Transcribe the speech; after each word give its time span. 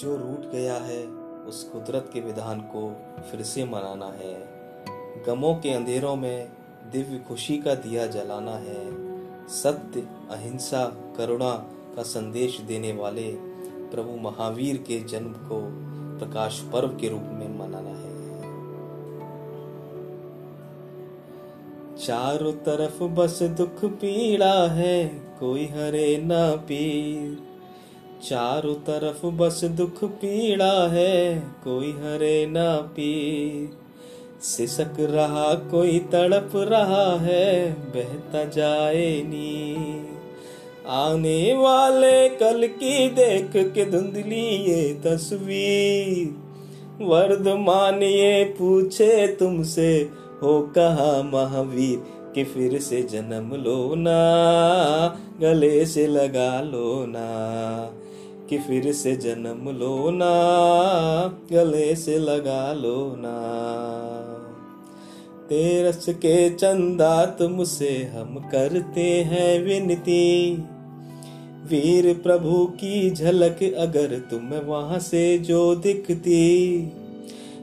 जो 0.00 0.16
रूठ 0.16 0.52
गया 0.52 0.74
है, 0.74 1.06
उस 1.48 1.64
कुदरत 1.64 2.10
के 2.14 2.20
विधान 2.20 2.60
को 2.60 2.96
फिर 3.30 3.42
से 3.42 3.64
मनाना 3.64 4.06
है। 4.06 4.48
गमों 5.26 5.54
के 5.54 5.70
अंधेरों 5.70 6.16
में 6.16 6.48
दिव्य 6.92 7.18
खुशी 7.28 7.58
का 7.58 7.74
दिया 7.74 8.06
जलाना 8.06 8.52
है। 8.52 9.12
सत्य, 9.48 10.00
अहिंसा, 10.30 10.96
करुणा 11.16 11.66
का 11.96 12.02
संदेश 12.02 12.60
देने 12.60 12.92
वाले 12.92 13.32
प्रभु 13.92 14.16
महावीर 14.16 14.76
के 14.76 15.00
जन्म 15.00 15.32
को 15.32 15.60
प्रकाश 16.18 16.60
पर्व 16.72 16.88
के 16.88 17.08
रूप 17.08 17.22
में 17.22 17.58
मनाना 17.58 17.90
है। 17.90 18.12
चारों 21.96 22.52
तरफ़ 22.52 23.02
बस 23.02 23.42
दुख 23.42 23.84
पीड़ा 23.84 24.68
है, 24.68 25.08
कोई 25.40 25.66
हरे 25.66 26.18
ना 26.18 26.56
पीर। 26.56 27.51
चारों 28.22 28.74
तरफ़ 28.74 29.26
बस 29.26 29.64
दुख 29.64 30.04
पीड़ा 30.04 30.88
है, 30.88 31.40
कोई 31.64 31.90
हरे 31.90 32.46
ना 32.46 32.76
पीर 32.76 33.70
सिसक 34.42 34.92
रहा, 35.00 35.54
कोई 35.54 35.98
तड़प 35.98 36.52
रहा 36.54 37.16
है, 37.16 37.72
बहता 37.72 38.44
जाए 38.44 39.22
नी। 39.26 39.76
आने 40.88 41.54
वाले 41.54 42.28
कल 42.28 42.66
की 42.66 43.08
देख 43.08 43.50
के 43.56 43.90
धुंधली 43.90 44.46
ये 44.46 45.00
तस्वीर। 45.06 46.34
वर्धमान 47.04 48.02
ये 48.02 48.44
पूछे 48.58 49.26
तुमसे, 49.26 50.10
हो 50.42 50.60
कहा 50.78 51.22
महावीर? 51.22 52.21
कि 52.34 52.44
फिर 52.44 52.78
से 52.80 53.02
जन्म 53.02 53.54
लो 53.54 53.94
ना 53.94 54.18
गले 55.40 55.86
से 55.86 56.06
लगा 56.06 56.60
लो 56.60 57.06
ना 57.06 57.26
कि 58.50 58.58
फिर 58.58 58.92
से 58.92 59.16
जन्म 59.16 59.70
लो 59.78 60.10
ना 60.10 60.32
गले 61.52 61.96
से 61.96 62.18
लगा 62.18 62.72
लो 62.72 63.14
ना 63.18 63.38
तेरस 65.48 66.06
के 66.08 66.50
चंदा 66.50 67.26
तुमसे 67.26 68.10
हम 68.14 68.48
करते 68.52 69.02
हैं 69.02 69.64
विनती। 69.64 70.54
वीर 71.70 72.14
प्रभु 72.14 72.64
की 72.66 73.10
झलक 73.10 73.74
अगर 73.78 74.18
तुम 74.30 74.54
वहाँ 74.54 74.98
से 74.98 75.38
जो 75.38 75.74
दिखती। 75.74 76.92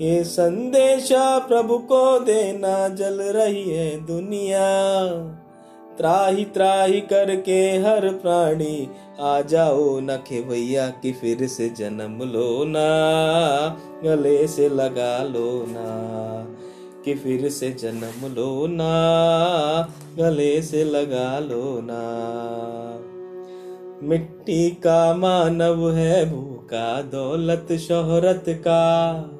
ये 0.00 0.24
संदेशा 0.24 1.38
प्रभु 1.38 1.78
को 1.78 2.18
देना 2.18 2.88
जल 2.88 3.22
रही 3.22 3.70
है 3.70 4.06
दुनिया। 4.06 5.08
त्राही 5.98 6.44
त्राही 6.44 7.00
करके 7.00 7.78
हर 7.78 8.08
प्राणी 8.08 8.88
आ 9.20 9.40
जाओ 9.40 10.00
न 10.00 10.16
भैया 10.30 10.88
कि 10.88 11.12
फिर 11.12 11.46
से 11.46 11.68
जन्म 11.68 12.22
लो 12.22 12.64
ना, 12.64 12.88
गले 14.04 14.46
से 14.46 14.68
लगा 14.68 15.24
लो 15.24 15.64
ना, 15.68 15.90
कि 17.04 17.14
फिर 17.14 17.48
से 17.48 17.70
जन्म 17.70 18.34
लो 18.34 18.66
ना, 18.66 18.92
गले 20.18 20.62
से 20.62 20.84
लगा 20.84 21.38
लो 21.38 21.80
ना। 21.84 22.00
मिट्टी 24.02 24.70
का 24.70 25.14
मानव 25.14 25.92
है 25.92 26.30
भूखा, 26.30 27.02
दौलत 27.02 27.66
शोहरत 27.72 28.44
का 28.48 29.36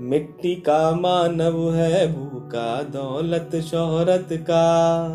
मिट्टी 0.00 0.54
का 0.54 0.94
मानव 0.94 1.74
है 1.74 2.12
भूखा 2.12 2.82
दौलत, 2.82 3.50
शोहरत 3.56 4.28
का। 4.32 5.08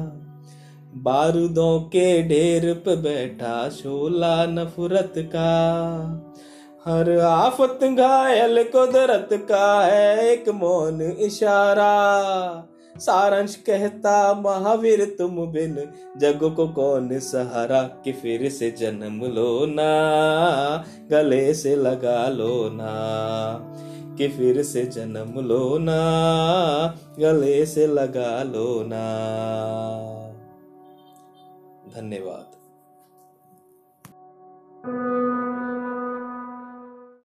बारूदों 0.96 1.80
के 1.80 2.24
ढेर 2.24 2.74
पे 2.74 2.96
बैठा 2.96 3.70
शोला 3.70 4.46
नफरत 4.46 5.14
का। 5.18 5.74
हर 6.88 7.20
आफत 7.20 7.80
घायल 7.84 8.64
कुदरत 8.64 9.30
का 9.34 9.86
है 9.86 10.28
एक 10.28 10.50
मौन 10.50 11.02
इशारा। 11.02 12.24
सारांश 12.98 13.56
कहता, 13.56 14.34
महावीर, 14.34 15.16
तुम 15.18 15.36
बिन 15.36 15.92
जग 16.18 16.54
को 16.56 16.68
कौन 16.68 17.20
सहारा? 17.20 17.82
कि 17.84 18.12
फिर 18.12 18.50
से 18.50 18.72
जन्म 18.72 19.26
लो 19.26 19.66
ना, 19.66 20.86
गले 21.12 21.54
से 21.54 21.76
लगा 21.76 22.28
लो 22.30 22.70
ना। 22.74 23.78
कि 24.24 24.30
फिर 24.30 24.64
से 24.64 24.86
जन्म 24.86 25.40
लो 25.40 25.78
ना 25.78 25.98
गले 27.20 27.66
से 27.66 27.88
लगा 27.88 28.44
लो 28.44 28.84
ना। 28.84 29.04
धन्यवाद। 31.96 32.52